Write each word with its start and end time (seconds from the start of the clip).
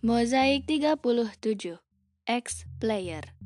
Mozaik 0.00 0.64
37 0.64 1.76
X 2.24 2.64
Player 2.80 3.36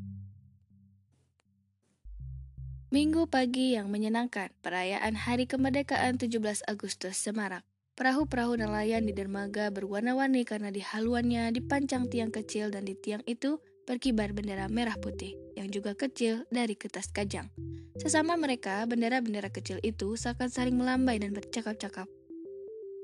Minggu 2.94 3.26
pagi 3.26 3.74
yang 3.74 3.90
menyenangkan, 3.90 4.54
perayaan 4.62 5.18
Hari 5.18 5.50
Kemerdekaan 5.50 6.14
17 6.14 6.62
Agustus 6.70 7.18
Semarak. 7.18 7.66
Perahu-perahu 7.98 8.54
nelayan 8.54 9.02
di 9.02 9.10
dermaga 9.10 9.74
berwarna-warni 9.74 10.46
karena 10.46 10.70
di 10.70 10.78
haluannya 10.78 11.50
dipancang 11.50 12.06
tiang 12.06 12.30
kecil 12.30 12.70
dan 12.70 12.86
di 12.86 12.94
tiang 12.94 13.26
itu 13.26 13.58
berkibar 13.90 14.30
bendera 14.30 14.70
merah 14.70 14.94
putih 14.94 15.34
yang 15.58 15.74
juga 15.74 15.98
kecil 15.98 16.46
dari 16.54 16.78
kertas 16.78 17.10
kajang. 17.10 17.50
Sesama 17.98 18.38
mereka, 18.38 18.86
bendera-bendera 18.86 19.50
kecil 19.50 19.82
itu 19.82 20.14
seakan 20.14 20.54
saling 20.54 20.78
melambai 20.78 21.18
dan 21.18 21.34
bercakap-cakap. 21.34 22.06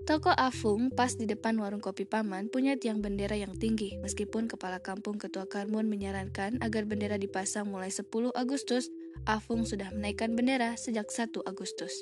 Toko 0.09 0.33
Afung 0.33 0.89
pas 0.89 1.13
di 1.13 1.29
depan 1.29 1.61
warung 1.61 1.85
kopi 1.85 2.09
paman 2.09 2.49
punya 2.49 2.81
tiang 2.81 3.05
bendera 3.05 3.37
yang 3.37 3.53
tinggi 3.53 4.01
meskipun 4.01 4.49
kepala 4.49 4.81
kampung 4.81 5.21
ketua 5.21 5.45
Karmun 5.45 5.93
menyarankan 5.93 6.57
agar 6.65 6.89
bendera 6.89 7.21
dipasang 7.21 7.69
mulai 7.69 7.93
10 7.93 8.09
Agustus, 8.33 8.89
Afung 9.29 9.69
sudah 9.69 9.93
menaikkan 9.93 10.33
bendera 10.33 10.81
sejak 10.81 11.13
1 11.13 11.45
Agustus. 11.45 12.01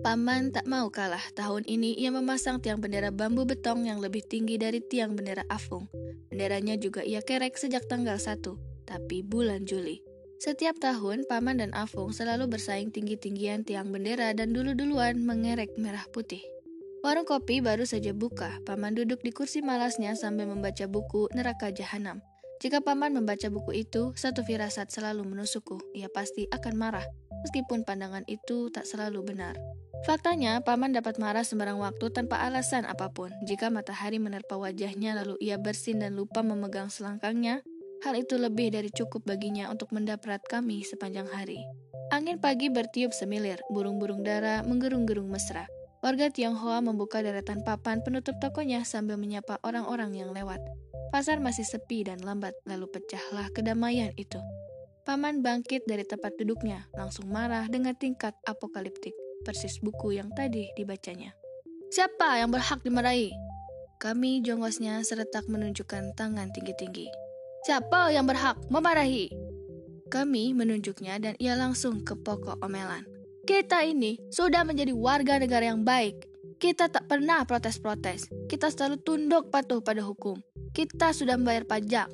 Paman 0.00 0.52
tak 0.52 0.68
mau 0.68 0.88
kalah, 0.92 1.20
tahun 1.36 1.64
ini 1.64 1.96
ia 1.96 2.12
memasang 2.12 2.60
tiang 2.60 2.80
bendera 2.80 3.12
bambu 3.12 3.48
betong 3.48 3.84
yang 3.88 4.00
lebih 4.00 4.24
tinggi 4.24 4.60
dari 4.60 4.80
tiang 4.84 5.16
bendera 5.16 5.44
Afung. 5.48 5.88
Benderanya 6.28 6.76
juga 6.76 7.04
ia 7.04 7.24
kerek 7.24 7.56
sejak 7.56 7.88
tanggal 7.88 8.16
1, 8.16 8.40
tapi 8.88 9.24
bulan 9.24 9.64
Juli. 9.68 10.00
Setiap 10.40 10.80
tahun, 10.80 11.28
Paman 11.28 11.60
dan 11.60 11.76
Afung 11.76 12.16
selalu 12.16 12.48
bersaing 12.48 12.88
tinggi-tinggian 12.88 13.60
tiang 13.60 13.92
bendera 13.92 14.32
dan 14.32 14.56
dulu-duluan 14.56 15.20
mengerek 15.20 15.76
merah 15.76 16.08
putih. 16.16 16.40
Warung 17.00 17.24
kopi 17.24 17.64
baru 17.64 17.88
saja 17.88 18.12
buka. 18.12 18.60
Paman 18.68 18.92
duduk 18.92 19.24
di 19.24 19.32
kursi 19.32 19.64
malasnya 19.64 20.12
sambil 20.12 20.44
membaca 20.44 20.84
buku 20.84 21.32
Neraka 21.32 21.72
Jahanam. 21.72 22.20
Jika 22.60 22.84
paman 22.84 23.16
membaca 23.16 23.48
buku 23.48 23.88
itu, 23.88 24.12
satu 24.12 24.44
firasat 24.44 24.92
selalu 24.92 25.24
menusukku. 25.24 25.80
Ia 25.96 26.12
pasti 26.12 26.44
akan 26.52 26.76
marah, 26.76 27.08
meskipun 27.40 27.88
pandangan 27.88 28.20
itu 28.28 28.68
tak 28.68 28.84
selalu 28.84 29.32
benar. 29.32 29.56
Faktanya, 30.04 30.60
paman 30.60 30.92
dapat 30.92 31.16
marah 31.16 31.40
sembarang 31.40 31.80
waktu 31.80 32.12
tanpa 32.12 32.44
alasan 32.44 32.84
apa 32.84 33.08
pun. 33.08 33.32
Jika 33.48 33.72
matahari 33.72 34.20
menerpa 34.20 34.60
wajahnya 34.60 35.24
lalu 35.24 35.40
ia 35.40 35.56
bersin 35.56 36.04
dan 36.04 36.20
lupa 36.20 36.44
memegang 36.44 36.92
selangkangnya, 36.92 37.64
hal 38.04 38.12
itu 38.12 38.36
lebih 38.36 38.76
dari 38.76 38.92
cukup 38.92 39.24
baginya 39.24 39.72
untuk 39.72 39.88
mendaprat 39.96 40.44
kami 40.44 40.84
sepanjang 40.84 41.32
hari. 41.32 41.64
Angin 42.12 42.36
pagi 42.36 42.68
bertiup 42.68 43.16
semilir, 43.16 43.64
burung-burung 43.72 44.20
dara 44.20 44.60
menggerung-gerung 44.68 45.32
mesra. 45.32 45.64
Warga 46.00 46.32
Tionghoa 46.32 46.80
membuka 46.80 47.20
deretan 47.20 47.60
papan 47.60 48.00
penutup 48.00 48.32
tokonya 48.40 48.88
sambil 48.88 49.20
menyapa 49.20 49.60
orang-orang 49.60 50.16
yang 50.16 50.32
lewat. 50.32 50.56
Pasar 51.12 51.44
masih 51.44 51.68
sepi 51.68 52.08
dan 52.08 52.24
lambat, 52.24 52.56
lalu 52.64 52.88
pecahlah 52.88 53.52
kedamaian 53.52 54.08
itu. 54.16 54.40
Paman 55.04 55.44
bangkit 55.44 55.84
dari 55.84 56.08
tempat 56.08 56.32
duduknya, 56.40 56.88
langsung 56.96 57.28
marah 57.28 57.68
dengan 57.68 57.92
tingkat 57.92 58.32
apokaliptik, 58.48 59.12
persis 59.44 59.76
buku 59.84 60.16
yang 60.16 60.32
tadi 60.32 60.72
dibacanya. 60.72 61.36
Siapa 61.92 62.40
yang 62.40 62.48
berhak 62.48 62.80
dimarahi? 62.80 63.36
Kami 64.00 64.40
jongosnya 64.40 65.04
seretak 65.04 65.44
menunjukkan 65.52 66.16
tangan 66.16 66.48
tinggi-tinggi. 66.56 67.12
Siapa 67.68 68.08
yang 68.08 68.24
berhak 68.24 68.56
memarahi? 68.72 69.28
Kami 70.08 70.56
menunjuknya 70.56 71.20
dan 71.20 71.36
ia 71.36 71.60
langsung 71.60 72.00
ke 72.08 72.16
pokok 72.16 72.64
omelan. 72.64 73.09
Kita 73.50 73.82
ini 73.82 74.14
sudah 74.30 74.62
menjadi 74.62 74.94
warga 74.94 75.42
negara 75.42 75.74
yang 75.74 75.82
baik. 75.82 76.22
Kita 76.62 76.86
tak 76.86 77.10
pernah 77.10 77.42
protes-protes. 77.42 78.30
Kita 78.46 78.70
selalu 78.70 79.02
tunduk 79.02 79.50
patuh 79.50 79.82
pada 79.82 80.06
hukum. 80.06 80.38
Kita 80.70 81.10
sudah 81.10 81.34
membayar 81.34 81.66
pajak. 81.66 82.06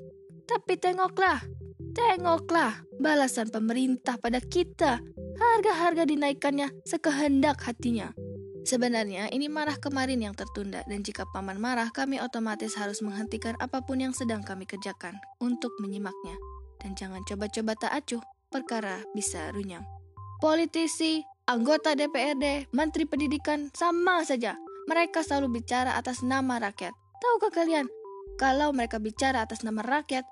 Tapi 0.48 0.81
tengoklah, 0.81 1.45
tengoklah 1.92 2.81
balasan 2.97 3.53
pemerintah 3.53 4.17
pada 4.17 4.41
kita. 4.41 5.05
Harga-harga 5.37 6.09
dinaikkannya 6.09 6.73
sekehendak 6.89 7.61
hatinya. 7.68 8.17
Sebenarnya 8.64 9.29
ini 9.29 9.53
marah 9.53 9.77
kemarin 9.77 10.24
yang 10.24 10.33
tertunda 10.33 10.89
dan 10.89 11.05
jika 11.05 11.29
paman 11.36 11.61
marah 11.61 11.92
kami 11.92 12.17
otomatis 12.17 12.80
harus 12.80 13.05
menghentikan 13.05 13.61
apa 13.61 13.85
pun 13.85 14.01
yang 14.01 14.17
sedang 14.17 14.41
kami 14.41 14.64
kerjakan 14.64 15.20
untuk 15.45 15.77
menyimaknya. 15.85 16.41
Dan 16.80 16.97
jangan 16.97 17.20
coba-coba 17.29 17.77
tak 17.77 17.92
acuh, 17.92 18.24
perkara 18.48 19.05
bisa 19.13 19.53
runyam. 19.53 19.85
Politisi, 20.46 21.27
anggota 21.51 21.98
DPRD, 21.98 22.70
menteri 22.70 23.02
pendidikan 23.02 23.67
sama 23.74 24.23
saja. 24.23 24.55
Mereka 24.86 25.27
selalu 25.27 25.58
bicara 25.58 25.98
atas 25.98 26.23
nama 26.23 26.62
rakyat. 26.62 26.95
Tahukah 27.18 27.51
kalian, 27.51 27.90
kalau 28.39 28.70
mereka 28.70 29.02
bicara 29.02 29.42
atas 29.42 29.67
nama 29.67 29.83
rakyat, 29.83 30.23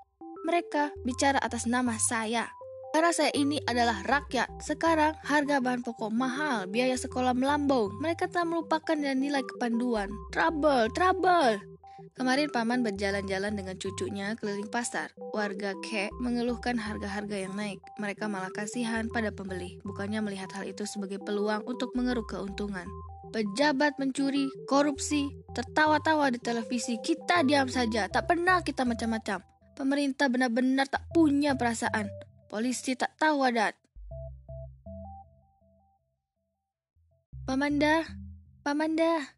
mereka 0.47 0.95
bicara 1.03 1.35
atas 1.43 1.67
nama 1.67 1.99
saya. 1.99 2.47
Karena 2.95 3.11
saya 3.11 3.27
ini 3.35 3.59
adalah 3.67 4.07
rakyat. 4.07 4.63
Sekarang 4.63 5.19
harga 5.19 5.59
bahan 5.59 5.83
pokok 5.83 6.15
mahal, 6.15 6.63
biaya 6.71 6.95
sekolah 6.95 7.35
melambung. 7.35 7.91
Mereka 7.99 8.31
telah 8.31 8.47
melupakan 8.47 8.95
dan 8.95 9.19
nilai 9.19 9.43
kepanduan. 9.43 10.07
Trouble, 10.31 10.87
trouble. 10.95 11.59
Kemarin 12.15 12.47
paman 12.47 12.79
berjalan-jalan 12.79 13.59
dengan 13.59 13.75
cucunya 13.75 14.39
keliling 14.39 14.71
pasar. 14.71 15.11
Warga 15.35 15.75
Ke 15.83 16.07
mengeluhkan 16.23 16.79
harga-harga 16.79 17.43
yang 17.43 17.59
naik. 17.59 17.83
Mereka 17.99 18.31
malah 18.31 18.47
kasihan 18.55 19.11
pada 19.11 19.35
pembeli, 19.35 19.83
bukannya 19.83 20.23
melihat 20.23 20.47
hal 20.55 20.63
itu 20.63 20.87
sebagai 20.87 21.19
peluang 21.19 21.67
untuk 21.67 21.91
mengeruk 21.91 22.31
keuntungan. 22.31 22.87
Pejabat 23.35 23.99
mencuri, 23.99 24.47
korupsi, 24.63 25.27
tertawa-tawa 25.51 26.31
di 26.31 26.39
televisi. 26.39 26.95
Kita 27.03 27.43
diam 27.43 27.67
saja, 27.67 28.07
tak 28.07 28.31
pernah 28.31 28.63
kita 28.63 28.87
macam-macam. 28.87 29.43
Pemerintah 29.75 30.31
benar-benar 30.31 30.87
tak 30.87 31.03
punya 31.11 31.59
perasaan. 31.59 32.07
Polisi 32.47 32.95
tak 32.95 33.11
tahu 33.19 33.43
adat. 33.43 33.75
Pamanda, 37.43 38.07
Pamanda, 38.63 39.35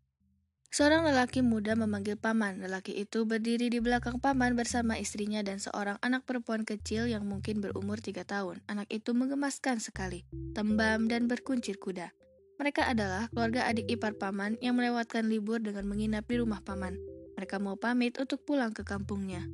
Seorang 0.68 1.08
lelaki 1.08 1.40
muda 1.40 1.80
memanggil 1.80 2.20
paman. 2.20 2.60
Lelaki 2.60 2.92
itu 2.92 3.24
berdiri 3.24 3.72
di 3.72 3.80
belakang 3.80 4.20
paman 4.20 4.52
bersama 4.54 5.00
istrinya 5.00 5.40
dan 5.40 5.64
seorang 5.64 5.96
anak 6.04 6.28
perempuan 6.28 6.68
kecil 6.68 7.08
yang 7.08 7.24
mungkin 7.24 7.64
berumur 7.64 8.04
tiga 8.04 8.28
tahun. 8.28 8.60
Anak 8.68 8.92
itu 8.92 9.16
menggemaskan 9.16 9.80
sekali, 9.80 10.28
tembam 10.52 11.08
dan 11.08 11.32
berkuncir 11.32 11.80
kuda. 11.80 12.12
Mereka 12.58 12.84
adalah 12.90 13.30
keluarga 13.32 13.70
adik 13.70 13.88
ipar 13.88 14.18
paman 14.18 14.58
yang 14.60 14.76
melewatkan 14.76 15.30
libur 15.30 15.62
dengan 15.64 15.88
menginap 15.88 16.28
di 16.28 16.42
rumah 16.42 16.60
paman. 16.60 17.00
Mereka 17.38 17.62
mau 17.62 17.78
pamit 17.78 18.18
untuk 18.18 18.42
pulang 18.44 18.74
ke 18.74 18.82
kampungnya. 18.82 19.46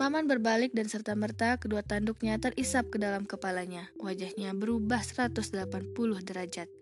Paman 0.00 0.24
berbalik 0.24 0.72
dan 0.72 0.88
serta-merta 0.88 1.60
kedua 1.60 1.84
tanduknya 1.84 2.40
terisap 2.40 2.88
ke 2.88 2.96
dalam 2.96 3.28
kepalanya. 3.28 3.92
Wajahnya 4.00 4.56
berubah 4.56 5.04
180 5.04 5.92
derajat. 6.24 6.72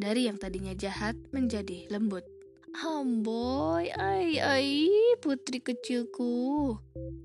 Dari 0.00 0.24
yang 0.24 0.40
tadinya 0.40 0.72
jahat 0.72 1.20
menjadi 1.36 1.84
lembut. 1.92 2.39
Hamboy, 2.70 3.90
ai 3.98 4.38
ai, 4.38 4.86
putri 5.18 5.58
kecilku. 5.58 6.78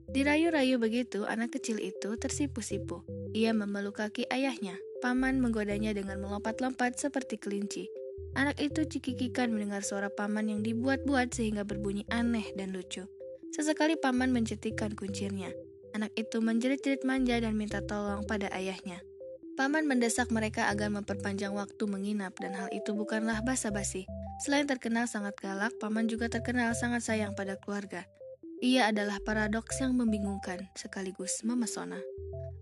Dirayu-rayu 0.09 0.81
begitu, 0.81 1.29
anak 1.29 1.53
kecil 1.59 1.77
itu 1.77 2.17
tersipu-sipu. 2.17 3.05
Ia 3.37 3.53
memeluk 3.53 4.01
kaki 4.01 4.25
ayahnya. 4.33 4.73
Paman 5.05 5.37
menggodanya 5.37 5.93
dengan 5.93 6.17
melompat-lompat 6.25 6.97
seperti 6.97 7.37
kelinci. 7.37 7.85
Anak 8.33 8.57
itu 8.57 8.89
cikikikan 8.89 9.53
mendengar 9.53 9.85
suara 9.85 10.09
paman 10.09 10.49
yang 10.49 10.65
dibuat-buat 10.65 11.29
sehingga 11.35 11.61
berbunyi 11.61 12.09
aneh 12.09 12.49
dan 12.57 12.73
lucu. 12.73 13.05
Sesekali 13.53 14.01
paman 14.01 14.33
mencetikkan 14.33 14.97
kuncirnya. 14.97 15.53
Anak 15.93 16.11
itu 16.17 16.41
menjerit-jerit 16.41 17.05
manja 17.05 17.37
dan 17.37 17.53
minta 17.53 17.85
tolong 17.85 18.25
pada 18.25 18.49
ayahnya. 18.51 18.99
Paman 19.55 19.87
mendesak 19.87 20.33
mereka 20.35 20.67
agar 20.67 20.91
memperpanjang 20.91 21.55
waktu 21.55 21.87
menginap 21.87 22.35
dan 22.43 22.51
hal 22.59 22.67
itu 22.75 22.91
bukanlah 22.91 23.39
basa-basi. 23.47 24.03
Selain 24.43 24.67
terkenal 24.67 25.07
sangat 25.07 25.39
galak, 25.39 25.71
Paman 25.79 26.11
juga 26.11 26.27
terkenal 26.27 26.75
sangat 26.75 27.07
sayang 27.07 27.31
pada 27.39 27.55
keluarga. 27.55 28.03
Ia 28.59 28.91
adalah 28.91 29.19
paradoks 29.23 29.79
yang 29.79 29.95
membingungkan 29.95 30.67
sekaligus 30.75 31.43
memesona. 31.43 31.99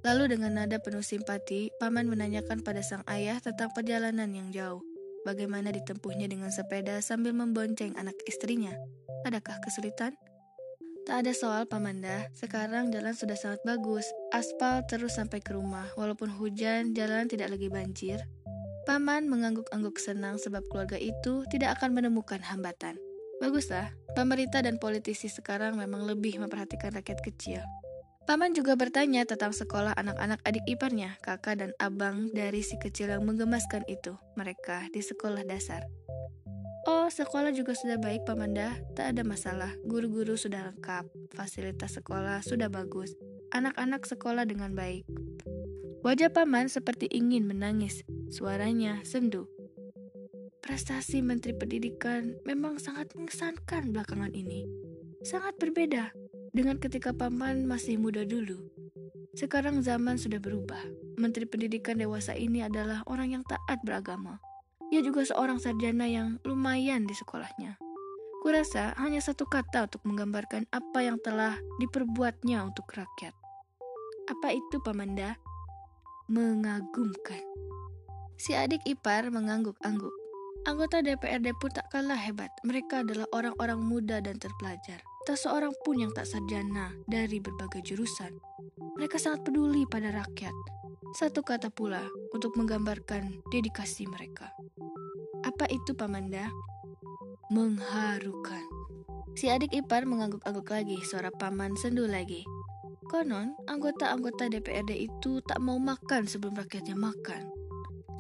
Lalu 0.04 0.36
dengan 0.36 0.60
nada 0.60 0.78
penuh 0.78 1.02
simpati, 1.02 1.72
Paman 1.80 2.12
menanyakan 2.12 2.62
pada 2.62 2.84
sang 2.84 3.02
ayah 3.08 3.40
tentang 3.40 3.72
perjalanan 3.72 4.30
yang 4.30 4.52
jauh. 4.52 4.84
Bagaimana 5.24 5.72
ditempuhnya 5.72 6.28
dengan 6.28 6.52
sepeda 6.52 7.00
sambil 7.00 7.32
membonceng 7.32 7.96
anak 7.96 8.20
istrinya? 8.28 8.76
Adakah 9.24 9.64
kesulitan? 9.64 10.12
Tak 11.08 11.24
ada 11.24 11.32
soal, 11.32 11.64
Pamanda. 11.68 12.28
Sekarang 12.36 12.92
jalan 12.92 13.16
sudah 13.16 13.36
sangat 13.40 13.64
bagus. 13.64 14.08
Aspal 14.36 14.84
terus 14.88 15.16
sampai 15.16 15.40
ke 15.40 15.56
rumah. 15.56 15.88
Walaupun 15.96 16.32
hujan, 16.32 16.92
jalan 16.92 17.32
tidak 17.32 17.52
lagi 17.56 17.68
banjir. 17.72 18.20
Paman 18.84 19.32
mengangguk-angguk 19.32 19.96
senang 19.96 20.36
sebab 20.36 20.68
keluarga 20.68 21.00
itu 21.00 21.48
tidak 21.48 21.80
akan 21.80 21.96
menemukan 21.96 22.44
hambatan. 22.44 23.00
Baguslah, 23.40 23.96
pemerintah 24.12 24.60
dan 24.60 24.76
politisi 24.76 25.32
sekarang 25.32 25.80
memang 25.80 26.04
lebih 26.04 26.40
memperhatikan 26.44 26.92
rakyat 26.92 27.24
kecil. 27.24 27.64
Paman 28.24 28.56
juga 28.56 28.80
bertanya 28.80 29.28
tentang 29.28 29.52
sekolah 29.52 29.96
anak-anak 30.00 30.40
adik 30.48 30.64
iparnya, 30.64 31.20
kakak 31.20 31.60
dan 31.60 31.72
abang 31.76 32.32
dari 32.32 32.64
si 32.64 32.80
kecil 32.80 33.12
yang 33.12 33.28
menggemaskan 33.28 33.84
itu. 33.92 34.16
Mereka 34.40 34.92
di 34.96 35.04
sekolah 35.04 35.44
dasar. 35.44 35.84
Oh, 36.84 37.08
sekolah 37.08 37.56
juga 37.56 37.76
sudah 37.76 37.96
baik, 37.96 38.28
Pamanda. 38.28 38.76
Tak 38.96 39.16
ada 39.16 39.24
masalah. 39.24 39.72
Guru-guru 39.88 40.36
sudah 40.36 40.72
lengkap. 40.72 41.08
Fasilitas 41.32 41.96
sekolah 41.96 42.44
sudah 42.44 42.68
bagus. 42.68 43.16
Anak-anak 43.56 44.04
sekolah 44.04 44.44
dengan 44.44 44.76
baik. 44.76 45.08
Wajah 46.04 46.30
paman 46.36 46.68
seperti 46.68 47.08
ingin 47.10 47.48
menangis. 47.48 48.04
Suaranya 48.30 49.00
sendu. 49.08 49.48
Prestasi 50.60 51.24
Menteri 51.24 51.56
Pendidikan 51.56 52.36
memang 52.44 52.78
sangat 52.78 53.16
mengesankan 53.16 53.96
belakangan 53.96 54.36
ini. 54.36 54.68
Sangat 55.24 55.56
berbeda 55.58 56.12
dengan 56.52 56.78
ketika 56.78 57.16
paman 57.16 57.64
masih 57.64 57.96
muda 57.96 58.28
dulu. 58.28 58.68
Sekarang 59.34 59.80
zaman 59.80 60.20
sudah 60.20 60.44
berubah. 60.44 60.84
Menteri 61.16 61.48
Pendidikan 61.48 61.98
dewasa 61.98 62.36
ini 62.36 62.62
adalah 62.62 63.02
orang 63.08 63.40
yang 63.40 63.44
taat 63.48 63.80
beragama 63.82 64.44
ia 64.94 65.02
juga 65.02 65.26
seorang 65.26 65.58
sarjana 65.58 66.06
yang 66.06 66.38
lumayan 66.46 67.10
di 67.10 67.18
sekolahnya. 67.18 67.82
Kurasa 68.46 68.94
hanya 69.02 69.18
satu 69.26 69.50
kata 69.50 69.90
untuk 69.90 70.06
menggambarkan 70.06 70.70
apa 70.70 71.00
yang 71.02 71.18
telah 71.18 71.58
diperbuatnya 71.82 72.62
untuk 72.62 72.86
rakyat. 72.94 73.34
Apa 74.30 74.54
itu, 74.54 74.78
Pamanda? 74.86 75.34
Mengagumkan. 76.34 77.46
Si 78.42 78.58
adik 78.58 78.82
ipar 78.90 79.30
mengangguk-angguk. 79.30 80.10
Anggota 80.66 81.06
DPRD 81.06 81.54
pun 81.62 81.70
tak 81.70 81.86
kalah 81.94 82.18
hebat. 82.18 82.50
Mereka 82.66 83.06
adalah 83.06 83.30
orang-orang 83.38 83.78
muda 83.78 84.18
dan 84.18 84.42
terpelajar. 84.42 84.98
Tak 85.30 85.38
seorang 85.38 85.78
pun 85.86 86.02
yang 86.02 86.10
tak 86.10 86.26
sarjana 86.26 86.90
dari 87.06 87.38
berbagai 87.38 87.86
jurusan. 87.86 88.34
Mereka 88.98 89.22
sangat 89.22 89.46
peduli 89.46 89.86
pada 89.86 90.10
rakyat. 90.10 90.58
Satu 91.14 91.46
kata 91.46 91.70
pula 91.70 92.02
untuk 92.34 92.58
menggambarkan 92.58 93.46
dedikasi 93.54 94.10
mereka. 94.10 94.50
Apa 95.46 95.70
itu 95.70 95.94
Pamanda? 95.94 96.50
Mengharukan. 97.54 98.66
Si 99.38 99.54
adik 99.54 99.70
ipar 99.70 100.10
mengangguk-angguk 100.10 100.66
lagi, 100.66 100.98
suara 101.06 101.30
paman 101.30 101.78
sendu 101.78 102.10
lagi. 102.10 102.42
Konon, 103.08 103.56
anggota-anggota 103.68 104.48
DPRD 104.52 105.10
itu 105.10 105.44
tak 105.44 105.60
mau 105.60 105.80
makan 105.80 106.28
sebelum 106.28 106.56
rakyatnya 106.56 106.96
makan. 106.96 107.50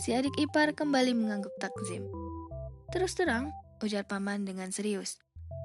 Si 0.01 0.11
adik 0.11 0.35
ipar 0.39 0.75
kembali 0.75 1.15
mengangguk 1.15 1.53
takzim. 1.61 2.07
Terus 2.91 3.15
terang, 3.15 3.53
ujar 3.79 4.03
paman 4.03 4.43
dengan 4.43 4.69
serius. 4.69 5.19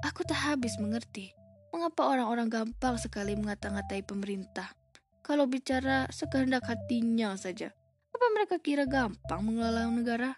Aku 0.05 0.23
tak 0.23 0.39
habis 0.43 0.79
mengerti. 0.79 1.35
Mengapa 1.75 2.09
orang-orang 2.09 2.49
gampang 2.49 2.95
sekali 2.97 3.35
mengata-ngatai 3.35 4.01
pemerintah? 4.01 4.73
Kalau 5.21 5.45
bicara 5.45 6.09
sekehendak 6.09 6.65
hatinya 6.65 7.37
saja. 7.37 7.69
Apa 8.15 8.25
mereka 8.33 8.57
kira 8.57 8.89
gampang 8.89 9.45
mengelola 9.45 9.85
negara? 9.91 10.33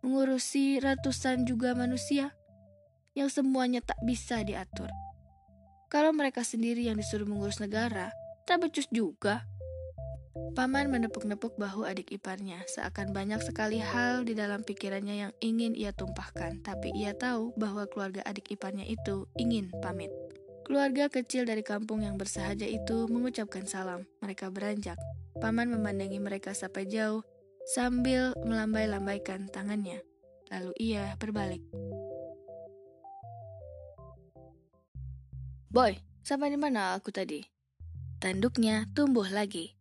mengurusi 0.00 0.80
ratusan 0.80 1.44
juga 1.44 1.76
manusia 1.76 2.32
yang 3.12 3.28
semuanya 3.28 3.84
tak 3.84 4.00
bisa 4.00 4.40
diatur. 4.40 4.88
Kalau 5.90 6.14
mereka 6.14 6.46
sendiri 6.46 6.86
yang 6.86 6.94
disuruh 6.94 7.26
mengurus 7.26 7.58
negara, 7.58 8.14
tak 8.46 8.62
becus 8.62 8.86
juga. 8.94 9.42
Paman 10.54 10.86
menepuk-nepuk 10.86 11.58
bahu 11.58 11.82
adik 11.82 12.14
iparnya, 12.14 12.62
seakan 12.70 13.10
banyak 13.10 13.42
sekali 13.42 13.82
hal 13.82 14.22
di 14.22 14.38
dalam 14.38 14.62
pikirannya 14.62 15.26
yang 15.26 15.32
ingin 15.42 15.74
ia 15.74 15.90
tumpahkan, 15.90 16.62
tapi 16.62 16.94
ia 16.94 17.10
tahu 17.18 17.50
bahwa 17.58 17.90
keluarga 17.90 18.22
adik 18.22 18.54
iparnya 18.54 18.86
itu 18.86 19.26
ingin 19.34 19.74
pamit. 19.82 20.14
Keluarga 20.62 21.10
kecil 21.10 21.42
dari 21.42 21.66
kampung 21.66 22.06
yang 22.06 22.14
bersahaja 22.14 22.70
itu 22.70 23.10
mengucapkan 23.10 23.66
salam. 23.66 24.06
Mereka 24.22 24.54
beranjak. 24.54 24.94
Paman 25.42 25.74
memandangi 25.74 26.22
mereka 26.22 26.54
sampai 26.54 26.86
jauh, 26.86 27.26
sambil 27.66 28.30
melambai-lambaikan 28.46 29.50
tangannya. 29.50 30.06
Lalu 30.54 30.70
ia 30.78 31.18
berbalik. 31.18 31.66
Boy, 35.70 36.02
sampai 36.26 36.50
di 36.50 36.58
mana 36.58 36.98
aku 36.98 37.14
tadi? 37.14 37.46
Tanduknya 38.18 38.90
tumbuh 38.90 39.30
lagi. 39.30 39.78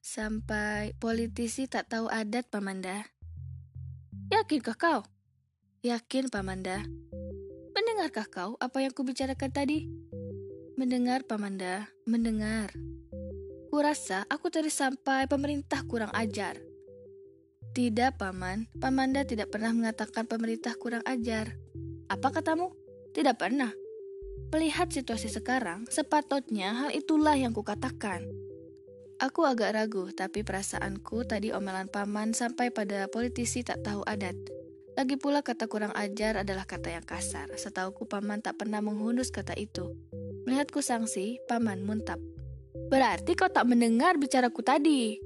Sampai 0.00 0.96
politisi 0.96 1.68
tak 1.68 1.92
tahu 1.92 2.08
adat 2.08 2.48
Pamanda. 2.48 3.04
Yakinkah 4.32 4.72
kau? 4.72 5.04
Yakin 5.84 6.32
Pamanda. 6.32 6.80
Mendengarkah 7.76 8.24
kau 8.24 8.56
apa 8.56 8.80
yang 8.80 8.96
kubicarakan 8.96 9.52
tadi? 9.52 9.84
Mendengar 10.80 11.28
Pamanda, 11.28 11.92
mendengar. 12.08 12.72
Kurasa 13.68 14.24
aku 14.32 14.48
tadi 14.48 14.72
sampai 14.72 15.28
pemerintah 15.28 15.84
kurang 15.84 16.08
ajar. 16.16 16.56
Tidak, 17.76 18.16
Paman. 18.16 18.64
Pamanda 18.80 19.28
tidak 19.28 19.52
pernah 19.52 19.76
mengatakan 19.76 20.24
pemerintah 20.24 20.72
kurang 20.80 21.04
ajar. 21.04 21.52
Apa 22.08 22.32
katamu? 22.32 22.72
Tidak 23.12 23.36
pernah. 23.36 23.81
Melihat 24.52 24.92
situasi 24.92 25.32
sekarang, 25.32 25.88
sepatutnya 25.88 26.76
hal 26.76 26.90
itulah 26.92 27.32
yang 27.32 27.56
kukatakan. 27.56 28.28
Aku 29.16 29.48
agak 29.48 29.72
ragu, 29.72 30.12
tapi 30.12 30.44
perasaanku 30.44 31.24
tadi 31.24 31.56
omelan 31.56 31.88
paman 31.88 32.36
sampai 32.36 32.68
pada 32.68 33.08
politisi 33.08 33.64
tak 33.64 33.80
tahu 33.80 34.04
adat. 34.04 34.36
Lagi 34.92 35.16
pula 35.16 35.40
kata 35.40 35.72
kurang 35.72 35.96
ajar 35.96 36.44
adalah 36.44 36.68
kata 36.68 36.92
yang 36.92 37.06
kasar. 37.06 37.48
Setauku 37.56 38.04
paman 38.04 38.44
tak 38.44 38.60
pernah 38.60 38.84
menghunus 38.84 39.32
kata 39.32 39.56
itu. 39.56 39.96
Melihatku 40.44 40.84
sangsi, 40.84 41.40
paman 41.48 41.80
muntap. 41.80 42.20
Berarti 42.92 43.32
kau 43.32 43.48
tak 43.48 43.64
mendengar 43.64 44.20
bicaraku 44.20 44.60
tadi. 44.60 45.16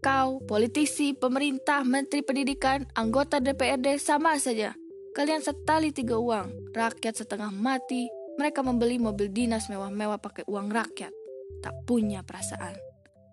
Kau, 0.00 0.40
politisi, 0.48 1.12
pemerintah, 1.12 1.84
menteri 1.84 2.24
pendidikan, 2.24 2.88
anggota 2.96 3.44
DPRD 3.44 4.00
sama 4.00 4.40
saja. 4.40 4.72
Kalian 5.12 5.44
setali 5.44 5.92
tiga 5.92 6.16
uang, 6.16 6.72
rakyat 6.72 7.20
setengah 7.20 7.52
mati, 7.52 8.08
mereka 8.40 8.64
membeli 8.64 8.96
mobil 8.96 9.28
dinas 9.28 9.68
mewah-mewah 9.68 10.16
pakai 10.16 10.48
uang 10.48 10.72
rakyat. 10.72 11.12
Tak 11.60 11.84
punya 11.84 12.24
perasaan. 12.24 12.72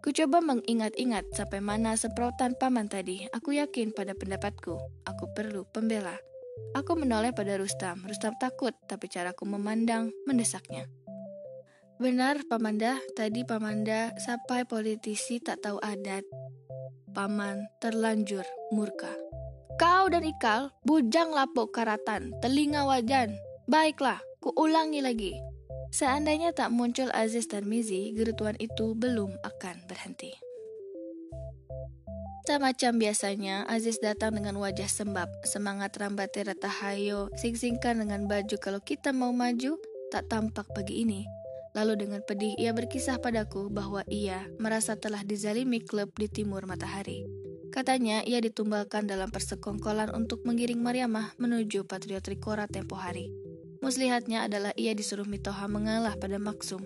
Ku 0.03 0.11
coba 0.11 0.43
mengingat-ingat 0.43 1.31
sampai 1.31 1.63
mana 1.63 1.95
semprotan 1.95 2.59
paman 2.59 2.91
tadi. 2.91 3.23
Aku 3.31 3.55
yakin 3.55 3.95
pada 3.95 4.11
pendapatku. 4.11 4.75
Aku 5.07 5.31
perlu 5.31 5.63
pembela. 5.71 6.19
Aku 6.75 6.99
menoleh 6.99 7.31
pada 7.31 7.55
Rustam. 7.55 8.03
Rustam 8.03 8.35
takut, 8.35 8.75
tapi 8.91 9.07
caraku 9.07 9.47
memandang 9.47 10.11
mendesaknya. 10.27 10.91
Benar, 11.97 12.43
Pamanda. 12.51 12.99
Tadi 13.15 13.47
Pamanda 13.47 14.11
sampai 14.19 14.67
politisi 14.67 15.39
tak 15.39 15.63
tahu 15.63 15.79
adat. 15.79 16.27
Paman 17.15 17.65
terlanjur 17.79 18.45
murka. 18.75 19.09
Kau 19.81 20.05
dan 20.09 20.25
Ikal, 20.25 20.73
bujang 20.85 21.33
lapuk 21.33 21.73
karatan, 21.73 22.33
telinga 22.41 22.85
wajan. 22.85 23.33
Baiklah, 23.69 24.21
kuulangi 24.47 25.03
lagi. 25.03 25.35
Seandainya 25.91 26.55
tak 26.55 26.71
muncul 26.71 27.11
Aziz 27.11 27.51
dan 27.51 27.67
Mizi, 27.67 28.15
gerutuan 28.15 28.55
itu 28.63 28.95
belum 28.95 29.35
akan 29.43 29.75
berhenti. 29.91 30.31
Tak 32.47 32.63
macam 32.63 32.95
biasanya, 32.95 33.67
Aziz 33.67 33.99
datang 33.99 34.39
dengan 34.39 34.55
wajah 34.55 34.87
sembab, 34.87 35.27
semangat 35.43 35.99
rambatnya 35.99 36.55
ratahayo, 36.55 37.27
sing-singkan 37.35 37.99
dengan 37.99 38.23
baju 38.23 38.55
kalau 38.63 38.79
kita 38.79 39.11
mau 39.11 39.35
maju, 39.35 39.75
tak 40.15 40.31
tampak 40.31 40.63
pagi 40.71 41.03
ini. 41.03 41.27
Lalu 41.75 42.07
dengan 42.07 42.23
pedih 42.23 42.55
ia 42.55 42.71
berkisah 42.71 43.19
padaku 43.19 43.67
bahwa 43.67 43.99
ia 44.07 44.47
merasa 44.63 44.95
telah 44.95 45.27
dizalimi 45.27 45.83
klub 45.83 46.15
di 46.15 46.31
timur 46.31 46.63
matahari. 46.63 47.27
Katanya 47.67 48.23
ia 48.23 48.39
ditumbalkan 48.39 49.11
dalam 49.11 49.27
persekongkolan 49.27 50.15
untuk 50.15 50.47
menggiring 50.47 50.79
Mariamah 50.79 51.35
menuju 51.35 51.83
Patriot 51.83 52.23
Rikora 52.23 52.63
tempo 52.65 52.95
hari. 52.95 53.46
Muslihatnya 53.79 54.49
adalah 54.49 54.73
ia 54.73 54.97
disuruh 54.97 55.25
Mitoha 55.25 55.69
mengalah 55.69 56.17
pada 56.17 56.41
Maksum. 56.41 56.81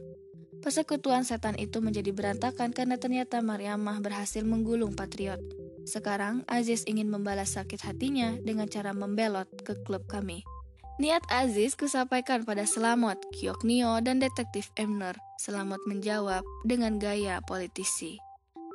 Persekutuan 0.62 1.26
setan 1.26 1.58
itu 1.58 1.82
menjadi 1.82 2.14
berantakan 2.14 2.70
karena 2.70 3.02
ternyata 3.02 3.42
Mariamah 3.42 3.98
berhasil 4.04 4.46
menggulung 4.46 4.94
Patriot. 4.94 5.42
Sekarang 5.90 6.46
Aziz 6.46 6.86
ingin 6.86 7.10
membalas 7.10 7.58
sakit 7.58 7.82
hatinya 7.82 8.38
dengan 8.46 8.70
cara 8.70 8.94
membelot 8.94 9.50
ke 9.66 9.74
klub 9.82 10.06
kami. 10.06 10.46
Niat 11.02 11.26
Aziz 11.34 11.74
kusampaikan 11.74 12.46
pada 12.46 12.70
Selamat, 12.70 13.18
Kioknio, 13.34 13.98
dan 14.06 14.22
Detektif 14.22 14.70
Emner. 14.78 15.18
Selamat 15.42 15.82
menjawab 15.90 16.46
dengan 16.62 17.02
gaya 17.02 17.42
politisi. 17.50 18.22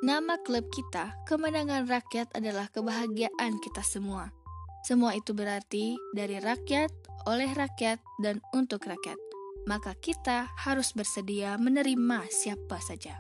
Nama 0.03 0.35
klub 0.43 0.67
kita, 0.75 1.15
kemenangan 1.31 1.87
rakyat 1.87 2.35
adalah 2.35 2.67
kebahagiaan 2.75 3.63
kita 3.63 3.87
semua. 3.87 4.35
Semua 4.87 5.19
itu 5.19 5.35
berarti 5.35 5.99
dari 6.15 6.39
rakyat, 6.39 7.27
oleh 7.27 7.51
rakyat, 7.51 7.99
dan 8.23 8.39
untuk 8.55 8.87
rakyat. 8.87 9.19
Maka 9.67 9.99
kita 9.99 10.47
harus 10.63 10.95
bersedia 10.95 11.59
menerima 11.59 12.31
siapa 12.31 12.79
saja. 12.79 13.19